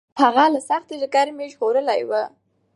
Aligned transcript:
هغه 0.21 0.45
له 0.53 0.59
سختې 0.69 0.95
ګرمۍ 1.13 1.47
ژغورلی 1.53 2.01
و. 2.09 2.11